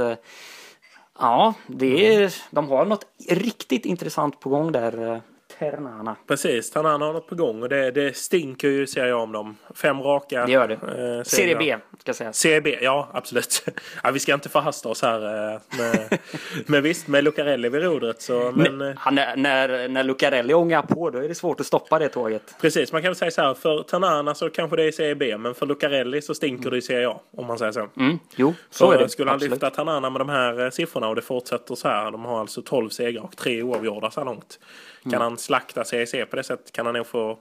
[1.19, 5.13] ja, det är, de har något riktigt intressant på gång där.
[5.13, 5.21] Eh,
[5.59, 6.15] eh, Ternana.
[6.27, 9.57] Precis, Tanana har något på gång och det, det stinker ju ser jag om dem.
[9.75, 10.45] Fem raka.
[10.45, 10.73] Det gör det.
[11.17, 11.55] eh, Serie.
[11.55, 12.37] B ska sägas.
[12.37, 13.63] Serie B, ja absolut.
[14.03, 15.53] Ja, vi ska inte förhasta oss här.
[15.53, 16.19] eh, Men,
[16.65, 18.51] men visst, med Lucarelli vid rodret så.
[18.55, 21.99] Men, eh, Han, är- när, när Lucarelli ångar på då är det svårt att stoppa
[21.99, 22.55] det tåget.
[22.61, 23.53] precis, man kan väl säga så här.
[23.53, 26.81] För Tanana så kanske det är Serie B, men för Lucarelli så stinker det i
[26.81, 27.19] Serie A.
[27.37, 27.87] Om man säger så.
[27.97, 29.09] Mm, jo, så Så är det.
[29.09, 29.51] skulle han Absolut.
[29.51, 32.11] lyfta Tanana med de här eh, siffrorna och det fortsätter så här.
[32.11, 34.59] De har alltså 12 segrar och 3 oavgjorda så här långt.
[35.03, 35.21] Kan Mm.
[35.21, 37.37] han slakta CEC på det sättet kan han nog få,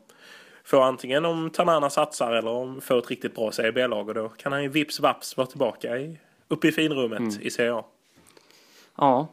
[0.65, 4.29] få antingen om Tanana satsar eller om få ett riktigt bra Serie B-lag och då
[4.29, 6.19] kan han ju vips vaps vara tillbaka i,
[6.49, 7.33] uppe i finrummet Mm.
[7.41, 7.85] i Serie A.
[8.97, 9.29] Ja.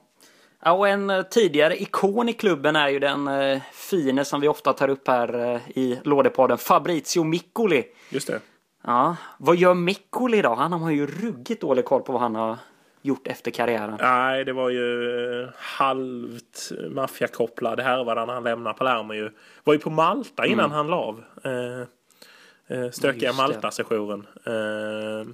[0.63, 4.47] ja, och en eh, tidigare ikon i klubben är ju den eh, fine som vi
[4.47, 7.83] ofta tar upp här eh, i Lådepodden, Fabrizio Miccoli.
[8.09, 8.39] Just det.
[8.83, 10.53] Ja, vad gör Miccoli då?
[10.53, 12.57] Han har ju ruggigt dålig koll på vad han har
[13.05, 13.97] gjort efter karriären.
[14.01, 15.09] Nej, det var ju
[15.43, 19.31] eh, halvt maffiakopplad härva när han lämnade Palermo ju.
[19.63, 21.23] Var ju på Malta innan han la av.
[21.43, 23.33] Eh, eh, stökiga.
[23.33, 24.27] Malta-sessionen.
[24.45, 25.27] Eh,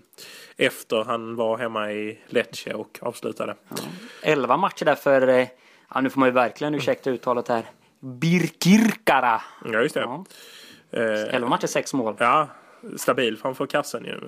[0.58, 3.56] efter han var hemma i Lecce och avslutade.
[4.24, 5.48] Elva matcher där för,
[5.94, 7.64] ja nu får man ju verkligen ursäkta uttalet här,
[8.00, 9.42] Birkirkara.
[9.66, 10.02] Ja, just det.
[10.02, 10.26] Ja,
[10.94, 12.16] Eh, elva matcher, sex mål.
[12.20, 12.48] ja,
[12.98, 14.20] stabil framför kassen ju.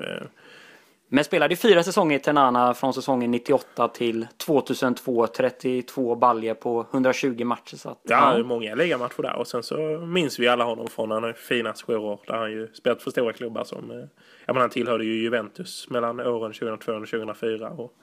[1.16, 5.28] Men spelade fyra säsonger i Ternana från säsongen 98 till 2002.
[5.28, 7.76] 32 baljer på 120 matcher.
[7.76, 8.44] Så att, ja, ja.
[8.44, 9.36] många ligamatcher där.
[9.36, 12.20] Och sen så minns vi alla honom från han fina sju år.
[12.28, 13.92] Där han ju spelat för stora klubbar som...
[13.92, 13.98] Eh,
[14.46, 17.70] jag menar, han tillhörde ju Juventus mellan åren 2002 och 2004.
[17.70, 17.94] Och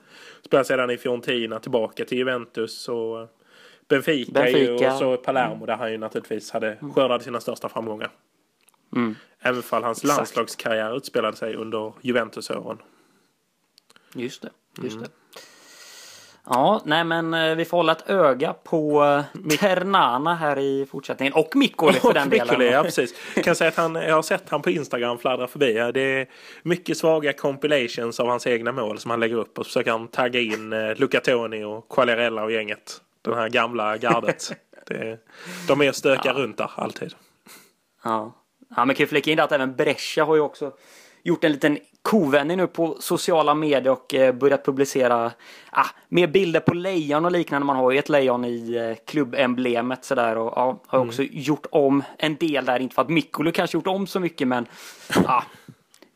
[0.45, 3.27] spelade sedan i Fiorentina tillbaka till Juventus och
[3.87, 4.59] Benfica, Benfica.
[4.59, 5.65] Ju, och så Palermo mm.
[5.65, 8.09] där han ju naturligtvis hade skördat sina största framgångar.
[8.95, 9.15] Mm.
[9.39, 10.17] Även fall hans Exakt.
[10.17, 12.77] landslagskarriär utspelade sig under Juventusåren.
[14.13, 14.49] Just det,
[14.81, 15.03] just mm.
[15.03, 15.09] det.
[16.45, 21.33] Ja, nej men eh, vi får hålla ett öga på eh, Ternana här i fortsättningen.
[21.33, 22.73] Och Mikkoli för den Mikkoli, delen.
[22.73, 23.15] ja precis.
[23.35, 25.73] Jag kan säga att han, jag har sett han på Instagram fladdra förbi.
[25.73, 26.27] Det är
[26.63, 29.59] mycket svaga compilations av hans egna mål som han lägger upp.
[29.59, 33.01] Och så försöker han tagga in eh, Luca Toni och Quagliarella och gänget.
[33.21, 34.51] Den här gamla gardet.
[34.87, 35.19] Det,
[35.67, 36.33] de är stökar ja.
[36.33, 37.13] runt där alltid.
[38.03, 38.35] Ja.
[38.75, 40.71] ja, men kan ju flika in att även Brescia har ju också
[41.23, 45.31] gjort en liten kovändning nu på sociala medier och eh, börjat publicera
[45.69, 47.65] ah, mer bilder på lejon och liknande.
[47.65, 51.09] Man har ju ett lejon i eh, klubbemblemet sådär och ja, har mm.
[51.09, 52.79] också gjort om en del där.
[52.79, 54.65] Inte för att Mikkolo kanske gjort om så mycket men
[55.25, 55.43] ah,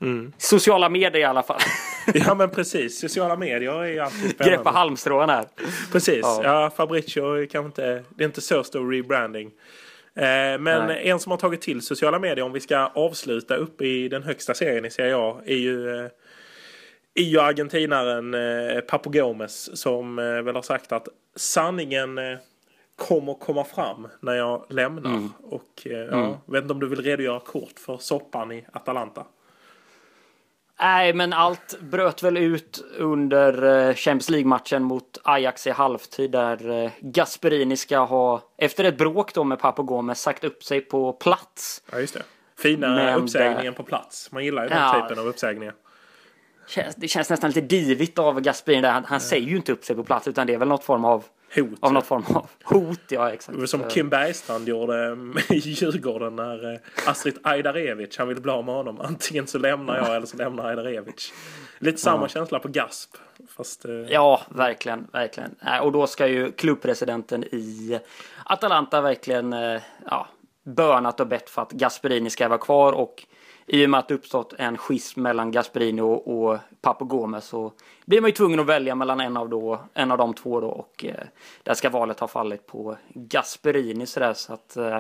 [0.02, 0.34] mm.
[0.38, 1.60] sociala medier i alla fall.
[2.14, 4.58] ja men precis, sociala medier är ju alltid spännande.
[4.58, 5.46] Greppa halmstrån här.
[5.92, 9.52] Precis, ja, ja Fabricio kanske inte, det är inte så stor rebranding.
[10.16, 11.10] Eh, men Nej.
[11.10, 14.54] en som har tagit till sociala medier om vi ska avsluta uppe i den högsta
[14.54, 16.10] serien i Serie A är ju, eh,
[17.14, 22.20] är ju argentinaren eh, Papo Gomes som väl har sagt att sanningen
[22.96, 25.10] kommer komma fram när jag lämnar.
[25.10, 25.30] Mm.
[25.44, 26.34] Och ja, mm.
[26.46, 29.26] vet inte om du vill redogöra kort för soppan i Atalanta?
[30.80, 36.84] Nej, men allt bröt väl ut under eh, Champions League-matchen mot Ajax i halvtid där
[36.84, 41.14] eh, Gasperini ska ha, efter ett bråk då med Papo Gomez, sagt upp sig på
[41.14, 41.82] plats.
[41.92, 42.24] Ja, just det.
[42.58, 44.32] Fina men uppsägningen på plats.
[44.32, 45.74] Man gillar ju den ja, typen av uppsägningar.
[46.96, 48.92] Det känns nästan lite divigt av Gasperini där.
[48.92, 51.06] Han, han säger ju inte upp sig på plats utan det är väl något form
[51.06, 51.24] av
[51.56, 51.80] Hot.
[51.80, 53.70] Av något form av hot, ja exakt.
[53.70, 55.18] Som Kim Bergstrand gjorde
[55.50, 59.02] i Djurgården när eh, Astrid Ajdarevic, han ville bli av med honom.
[59.02, 61.34] Antingen så lämnar jag eller så lämnar Ajdarevic.
[61.80, 62.28] Lite samma ja.
[62.28, 63.10] känsla på GASP.
[63.50, 63.92] Fast, eh...
[63.92, 65.56] Ja, verkligen, verkligen.
[65.82, 68.00] Och då ska ju klubbpresidenten i
[68.46, 70.28] Atalanta verkligen eh, ja,
[70.64, 73.24] bönat och bett för att Gasperini ska vara kvar och
[73.68, 77.72] i och med att det uppstått en schism mellan Gasperini och, och Papo Gomez så
[78.06, 80.68] blir man ju tvungen att välja mellan en av, då, en av de två då
[80.68, 81.26] och eh,
[81.64, 85.00] där ska valet ha fallit på Gasperini sådär så att eh,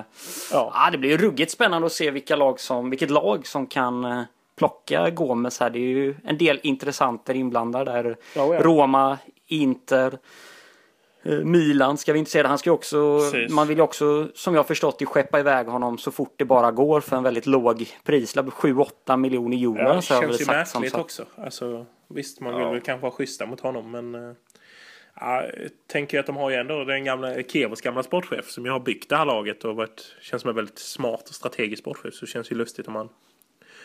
[0.51, 0.71] ja.
[0.73, 4.06] Ah, det blir ju ruggigt spännande att se vilka lag som, vilket lag som kan
[4.06, 4.21] eh,
[4.56, 5.69] plocka Gomes här.
[5.69, 8.17] Det är ju en del intressenter inblandade där.
[8.36, 8.62] Ja, ja.
[8.62, 10.17] Roma, Inter,
[11.25, 12.47] Milan ska vi inte säga.
[12.47, 16.11] Han ska också, man vill ju också, som jag förstått det, skeppa iväg honom så
[16.11, 18.45] fort det bara går för en väldigt låg prislapp.
[18.45, 19.77] 7-8 miljoner euro.
[19.77, 21.25] Ja, det känns ju märkligt också.
[21.35, 24.33] Alltså, visst, man vill väl kanske vara schyssta mot honom, men uh,
[25.19, 25.43] jag
[25.88, 29.09] tänker att de har ju ändå den gamla, Kevers gamla sportchef som ju har byggt
[29.09, 32.13] det här laget och varit, känns som en väldigt smart och strategisk sportchef.
[32.13, 33.09] Så det känns ju lustigt om man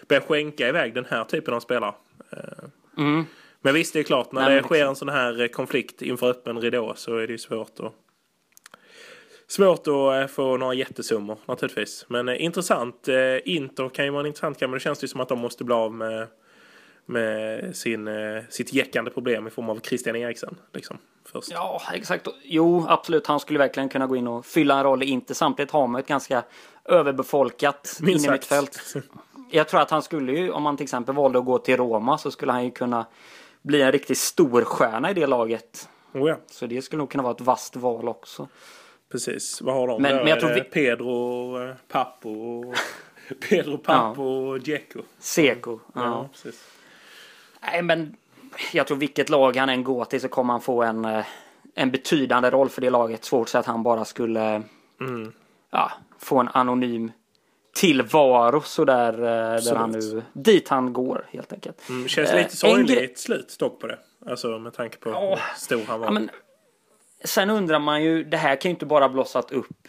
[0.08, 1.94] börjar skänka iväg den här typen av spelare.
[2.32, 3.24] Uh, mm.
[3.62, 6.02] Men visst, det är klart, när Nej, det sker liksom- en sån här eh, konflikt
[6.02, 7.92] inför öppen ridå så är det ju svårt att
[9.46, 12.04] Svårt att eh, få några jättesummor naturligtvis.
[12.08, 13.08] Men eh, intressant.
[13.08, 15.38] Eh, Inter kan ju vara en intressant grej men det känns ju som att de
[15.38, 16.26] måste bli av med,
[17.06, 20.56] med sin, eh, sitt jäckande problem i form av Christian Eriksen.
[20.72, 20.98] Liksom,
[21.32, 21.50] först.
[21.50, 22.28] Ja, exakt.
[22.42, 23.26] Jo, absolut.
[23.26, 25.34] Han skulle verkligen kunna gå in och fylla en roll i Inter.
[25.34, 26.42] Samtidigt har man ett ganska
[26.84, 28.94] överbefolkat innermittfält.
[29.50, 32.18] Jag tror att han skulle ju, om man till exempel valde att gå till Roma
[32.18, 33.06] så skulle han ju kunna
[33.62, 35.88] bli en riktigt stor stjärna i det laget.
[36.12, 36.36] Oh ja.
[36.46, 38.48] Så det skulle nog kunna vara ett vasst val också.
[39.12, 40.60] Precis, vad har de men, men jag tror vi...
[40.60, 42.64] Pedro, eh, Papo,
[43.48, 44.52] Pedro, Papo ja.
[44.52, 45.00] och Dzeko.
[45.18, 45.80] Seko.
[45.94, 46.00] Ja.
[46.02, 46.64] ja, precis.
[47.60, 48.16] Nej, men
[48.72, 51.24] jag tror vilket lag han än går till så kommer han få en, eh,
[51.74, 53.24] en betydande roll för det laget.
[53.24, 54.62] Svårt så att han bara skulle
[55.00, 55.32] mm.
[55.70, 57.12] ja, få en anonym
[57.72, 61.88] tillvaro sådär eh, där han nu, dit han går helt enkelt.
[61.88, 63.98] Mm, känns lite sorgligt slut dock på det.
[64.26, 66.06] Alltså med tanke på oh, hur stor han var.
[66.06, 66.30] Ja, men,
[67.24, 69.88] sen undrar man ju, det här kan ju inte bara blossat upp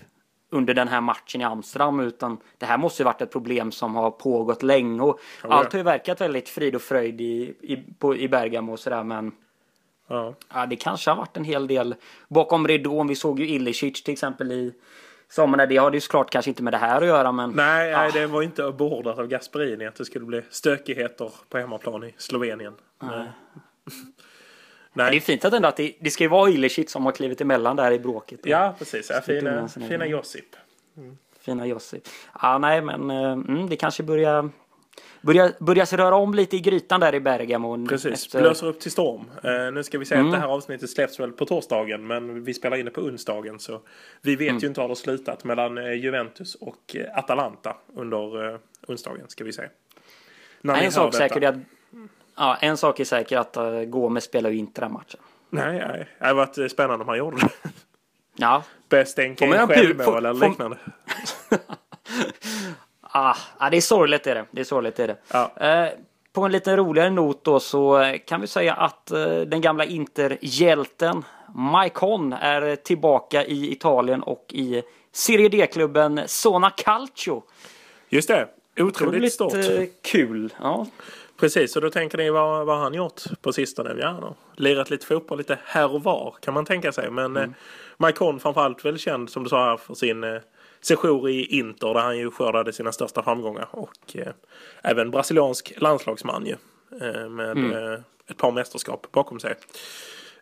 [0.49, 3.95] under den här matchen i Amsterdam utan det här måste ju varit ett problem som
[3.95, 7.77] har pågått länge och oh, allt har ju verkat väldigt frid och fröjd i, i,
[7.99, 9.31] på, i Bergamo och sådär men
[10.07, 10.33] ja.
[10.53, 10.65] ja.
[10.65, 11.95] det kanske har varit en hel del
[12.27, 13.07] bakom ridån.
[13.07, 14.73] Vi såg ju Ilicic till exempel i
[15.31, 17.51] Sommaren, det har ju såklart kanske inte med det här att göra men...
[17.51, 18.11] Nej, ah.
[18.13, 22.73] det var inte beordrat av Gasperini att det skulle bli stökigheter på hemmaplan i Slovenien.
[23.01, 23.09] Nej.
[24.93, 25.11] Nej.
[25.11, 27.41] Det är fint att ändå att det, det ska ju vara Ilicic som har klivit
[27.41, 28.39] emellan där i bråket.
[28.43, 29.09] Ja, precis.
[29.09, 30.55] Ja, fina, fina Josip.
[30.97, 31.17] Mm.
[31.39, 32.07] Fina Josip.
[32.41, 34.49] Ja, nej, men mm, det kanske börjar
[35.21, 37.87] börjar, börjar sig röra om lite i grytan där i Bergamo.
[37.87, 39.25] Precis, efter- blåser upp till storm.
[39.43, 40.31] Eh, nu ska vi säga Mm.
[40.33, 43.59] att det här avsnittet släpps väl på torsdagen men vi spelar in det på onsdagen
[43.59, 43.81] så
[44.21, 44.59] vi vet Mm.
[44.61, 49.25] ju inte hur det har slutat mellan eh, Juventus och eh, Atalanta under eh, onsdagen
[49.27, 49.69] ska vi säga.
[50.61, 51.55] När en, sak säker är att,
[52.37, 55.19] ja, en sak är säker att uh, Gomes spelar ju inte den matchen.
[55.49, 57.49] Nej, nej, det hade varit spännande om han gjorde det.
[58.35, 60.77] Ja, göra pu- självmål eller liknande.
[63.11, 64.45] ah, ah, det är sorgligt är det.
[64.51, 65.17] Det är sorgligt är det.
[65.31, 65.51] Ja.
[65.55, 65.89] Eh,
[66.33, 71.23] på en lite roligare not då så kan vi säga att eh, den gamla Inter-hjälten
[71.55, 77.43] Maicon är tillbaka i Italien och i Serie D-klubben Zona Calcio.
[78.09, 78.47] Just det,
[78.79, 79.53] otroligt stort.
[79.53, 80.53] eh, kul.
[80.61, 80.87] Ja.
[81.39, 83.95] Precis, och då tänker ni vad, vad har han gjort på sistone?
[83.99, 87.11] Ja, har lirat lite fotboll lite här och var kan man tänka sig.
[87.11, 87.43] Men mm.
[87.43, 87.49] eh,
[87.97, 90.41] Maicon framförallt väl känd som du sa här för sin eh,
[90.81, 93.67] sejour i Inter där han ju skördade sina största framgångar.
[93.71, 94.33] Och eh,
[94.83, 96.55] även brasiliansk landslagsman ju.
[97.01, 97.57] Eh, med
[97.93, 99.55] eh, ett par mästerskap bakom sig.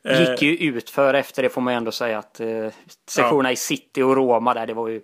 [0.03, 2.67] Eh, Gick ju ut för efter det får man ju ändå säga att eh,
[3.07, 5.01] sessionerna i City och Roma där det var ju...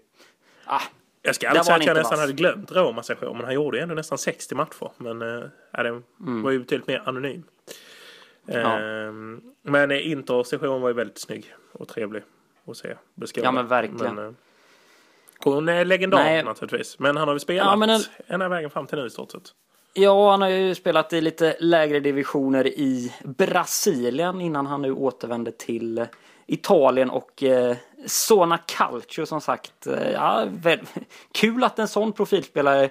[0.66, 0.82] Ah,
[1.22, 2.20] Jag ska aldrig säga att jag nästan vass.
[2.20, 4.92] hade glömt Roma session men han gjorde ju ändå nästan 60 matcher.
[4.98, 6.42] Men äh, det Mm.
[6.44, 7.44] var ju betydligt mer anonym.
[8.46, 8.80] Ja.
[8.80, 12.24] Ehm, men eh, Inter session var ju väldigt snygg och trevlig
[12.68, 12.96] att se.
[13.16, 13.48] beskåda.
[13.48, 14.16] Ja, men verkligen.
[14.16, 14.34] Men, eh,
[15.54, 16.44] hon är legendar Nej.
[16.44, 17.00] naturligtvis.
[17.00, 19.32] Men han har väl spelat Ja, men en- ena vägen fram till nu i stort
[19.32, 19.42] sett.
[19.94, 25.52] Ja, han har ju spelat i lite lägre divisioner i Brasilien innan han nu återvände
[25.52, 26.06] till
[26.48, 29.88] Italien och eh, Zona Calcio som sagt.
[29.88, 30.80] Eh, ja, väl,
[31.32, 32.90] kul att en sån profilspelare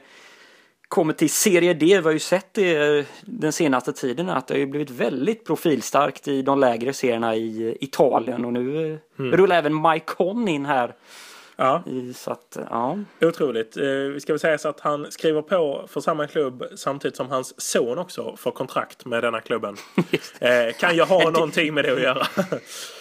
[0.88, 1.86] kommer till Serie D.
[1.86, 5.44] Vi har ju sett det eh, den senaste tiden att det har ju blivit väldigt
[5.44, 10.94] profilstarkt i de lägre serierna i Italien och nu eh, rullar även Maicon in här.
[11.56, 12.98] Ja, I, så att, ja.
[13.20, 13.76] otroligt.
[13.76, 17.28] Eh, vi ska väl säga så att han skriver på för samma klubb samtidigt som
[17.28, 19.76] hans son också får kontrakt med denna klubben.
[20.40, 22.26] Eh, kan ju ha någonting med det att göra.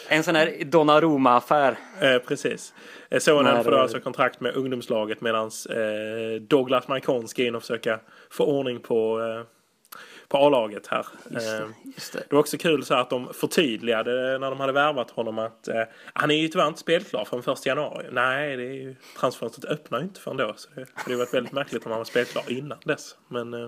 [0.07, 1.77] En sån här Donnarumma-affär.
[1.99, 2.73] Eh, precis.
[3.19, 7.99] Sonen får då alltså kontrakt med ungdomslaget medan eh, Douglas Maicon ska in och försöka
[8.29, 9.19] få ordning på,
[10.27, 11.05] på A-laget här.
[11.35, 12.19] Eh, Just det.
[12.19, 15.81] det var också kul så att de förtydligade när de hade värvat honom att eh,
[16.13, 18.05] han är ju tyvärr inte spelklar från första januari.
[18.11, 20.53] Nej, det är ju, transfönstret öppnar ju inte förrän då.
[20.57, 23.15] Så det hade varit väldigt märkligt om han var spelklar innan dess.
[23.27, 23.67] Men, eh,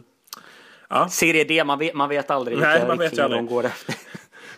[0.89, 1.09] ja.
[1.09, 3.55] Serie D, man vet, man vet aldrig Nej, vilka man vet riktlinjer de aldrig.
[3.55, 3.95] går efter.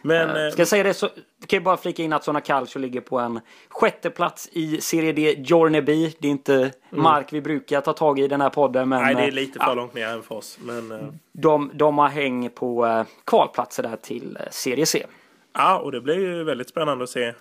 [0.02, 1.16] Men eh, Ska jag säga det så kan
[1.58, 5.36] jag bara flika in att Zona Calcio ligger på en sjätte plats i Serie D
[5.38, 6.14] Jorneby.
[6.20, 9.22] Det är inte mark vi brukar ta tag i den här podden men nej, det
[9.22, 10.58] är eh, lite för långt ner även för oss.
[10.62, 10.98] Men, eh,
[11.32, 15.06] de, de har häng på eh, kvalplatser där till eh, Serie C.
[15.54, 17.34] ja, och det blir ju väldigt spännande att se,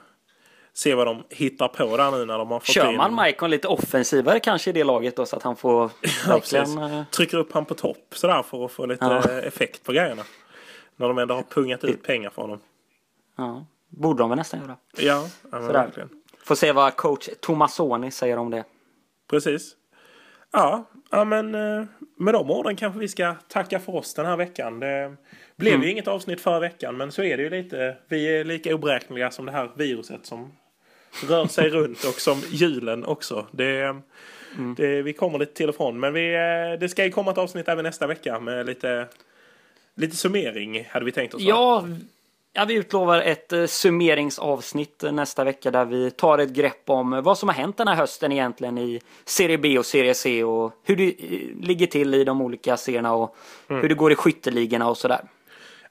[0.72, 3.50] se vad de hittar på där nu när de har fått Kör in- man Maicon
[3.50, 5.90] lite offensivare kanske i det laget då så att han får
[6.26, 6.78] Ja, verkligen...
[6.78, 9.30] eh, Trycker upp han på topp sådär för att få lite Ja.
[9.30, 10.22] eh, effekt på grejerna.
[10.96, 12.58] När de ändå har pungat ut pengar för honom.
[13.36, 14.76] Ja, borde de väl nästan göra.
[14.98, 16.08] Ja, ja verkligen.
[16.44, 18.64] Får se vad coach Tomasoni säger om det.
[19.30, 19.76] Precis.
[20.52, 21.84] Ja, ja men eh,
[22.16, 24.80] med de orden kanske vi ska tacka för oss den här veckan.
[24.80, 25.16] Det
[25.56, 25.84] blev Mm.
[25.84, 27.96] ju inget avsnitt förra veckan men så är det ju lite.
[28.08, 30.52] Vi är lika oberäkneliga som det här viruset som
[31.28, 33.46] rör sig runt och som julen också.
[33.50, 33.96] Det,
[34.58, 34.74] Mm.
[34.74, 37.38] det, vi kommer lite till och från men vi, eh, det ska ju komma ett
[37.38, 39.06] avsnitt även nästa vecka med lite,
[39.96, 41.42] lite summering hade vi tänkt oss.
[41.42, 41.48] va?
[41.48, 41.84] Ja,
[42.52, 47.12] ja, vi utlovar ett eh, summeringsavsnitt eh, nästa vecka där vi tar ett grepp om
[47.12, 50.44] eh, vad som har hänt den här hösten egentligen i Serie B och Serie C
[50.44, 51.14] och hur det
[51.66, 53.36] ligger till i de olika serierna och
[53.68, 53.82] Mm.
[53.82, 55.20] hur det går i skytteligorna och sådär.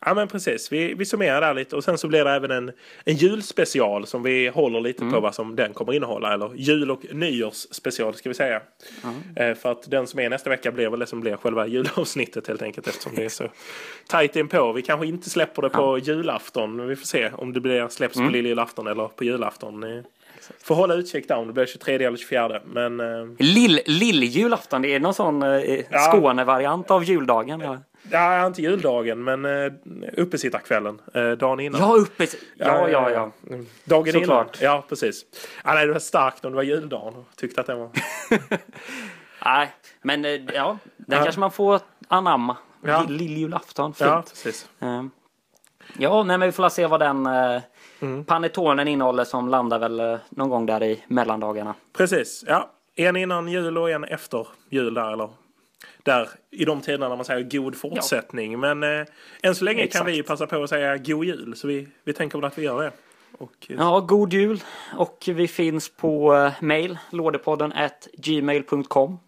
[0.07, 2.71] Ja men precis, vi, vi summerar där lite och sen så blir det även en,
[3.05, 5.13] en julspecial som vi håller lite Mm.
[5.13, 6.33] på vad som den kommer innehålla.
[6.33, 8.61] Eller jul och nyårsspecial ska vi säga.
[9.35, 12.47] Eh, för att den som är nästa vecka blir väl det som blir själva julavsnittet
[12.47, 13.43] helt enkelt eftersom det är så
[14.07, 14.71] tajt inpå.
[14.71, 16.87] Vi kanske inte släpper det på julafton.
[16.87, 18.27] Vi får se om det blir släpps Mm.
[18.27, 20.03] på lilljulafton eller på julafton.
[20.63, 22.61] Får hålla utkik där om det blir 23 eller 24.
[22.65, 23.05] Men eh,
[23.39, 25.49] Lill, Lilljulafton, det är någon sån eh,
[25.89, 26.11] Ja.
[26.11, 27.59] Skånevariant av juldagen.
[27.59, 27.77] Ja,
[28.11, 29.71] ja, inte juldagen men eh,
[30.17, 31.01] uppesittarkvällen.
[31.13, 31.81] Eh, dagen innan.
[31.81, 32.27] ja uppe...
[32.55, 33.31] Ja, ja, ja.
[33.83, 34.61] Dagen Såklart.
[34.61, 34.73] innan.
[34.73, 35.25] Ja, precis.
[35.63, 37.13] Ja, nej, det var starkt om det var juldagen.
[37.15, 37.89] och Tyckte att den var...
[39.45, 41.23] Nej, men eh, ja, den Ja.
[41.23, 42.57] kanske man får anamma.
[42.81, 43.03] Ja.
[43.07, 44.07] Lill- Lilljulafton, fint.
[44.09, 44.69] Ja, precis.
[44.79, 45.03] Eh,
[45.97, 47.61] Ja, nej, men vi får se vad den eh,
[47.99, 48.25] Mm.
[48.25, 51.75] panettonen innehåller som landar väl någon gång där i mellandagarna.
[51.97, 52.71] Precis, ja.
[52.95, 55.29] En innan jul och en efter jul där, eller
[56.03, 58.59] där i de tiderna när man säger god fortsättning.
[58.59, 59.05] Men eh,
[59.43, 60.07] än så länge kan Exakt.
[60.07, 62.63] vi ju passa på att säga god jul, så vi, vi tänker väl att vi
[62.63, 62.91] gör det.
[63.37, 64.63] Och, eh, Ja, god jul!
[64.97, 69.19] Och vi finns på eh, mail, lådepodden at gmail.com.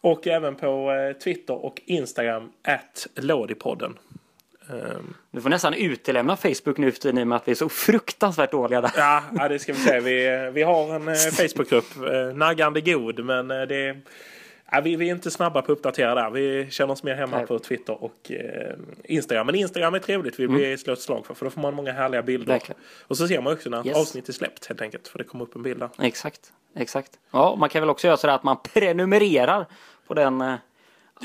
[0.00, 3.98] Och även på eh, Twitter och Instagram, at Lådipodden.
[4.70, 8.50] Um, du får nästan utelämna Facebook nu för tiden med att vi är så fruktansvärt
[8.50, 8.90] dåliga där.
[8.96, 10.00] Ja, ja det ska vi se.
[10.00, 13.96] Vi, vi har en eh, Facebookgrupp, eh, naggande god, men eh, det
[14.72, 16.30] Ja, vi, vi är inte snabba på att uppdatera där.
[16.30, 17.46] Vi känner oss mer hemma Nej.
[17.46, 19.46] på Twitter och eh, Instagram.
[19.46, 20.38] Men Instagram är trevligt.
[20.38, 20.56] Vi mm.
[20.56, 21.34] vill slå ett slag för.
[21.34, 22.52] För då får man många härliga bilder.
[22.52, 22.80] Verkligen.
[23.02, 23.96] Och så ser man också när yes.
[23.96, 25.08] avsnitt är släppt helt enkelt.
[25.08, 25.90] För det kommer upp en bild där.
[25.98, 26.52] Exakt.
[26.76, 27.12] Exakt.
[27.30, 29.66] Ja, man kan väl också göra så att man prenumererar
[30.06, 30.54] på den eh,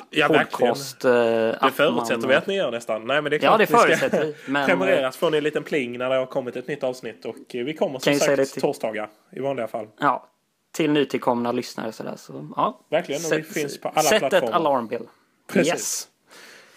[0.10, 1.06] Ja, podcast.
[1.06, 2.30] Eh, det förutsätter man...
[2.30, 3.08] vi att ni gör nästan.
[3.08, 4.36] Nej, men det är klart ja, det förutsätter vi.
[4.52, 4.66] Men...
[4.66, 7.26] Prenumereras får ni en liten pling när det har kommit ett nytt avsnitt.
[7.26, 9.88] Och vi kommer som sagt torsdagar i vanliga fall.
[10.00, 10.30] Ja,
[10.74, 12.16] till nytillkomna lyssnare sådär.
[12.18, 12.80] Så, ja.
[12.90, 14.42] Verkligen, och vi finns på alla sätt plattformar.
[14.42, 15.08] Sätt ett alarmbill.
[15.48, 15.74] Precis.
[15.74, 16.08] Yes.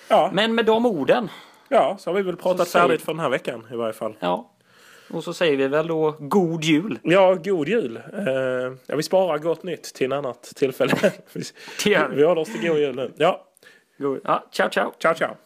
[0.09, 0.31] Ja.
[0.35, 1.29] Men med de orden.
[1.69, 4.17] Ja, så har vi väl pratat färdigt för den här veckan i varje fall.
[4.21, 4.53] Ja.
[5.11, 6.99] Och så säger vi väl då god jul.
[7.03, 7.97] Ja, god jul.
[7.97, 10.95] Uh, ja, vi sparar gott nytt till en annat tillfälle.
[11.33, 11.43] vi,
[12.11, 13.13] vi håller oss till god jul nu.
[13.17, 13.47] Ja.
[13.99, 14.21] God.
[14.25, 14.93] ja ciao, ciao.
[14.99, 15.37] Ciao, ciao.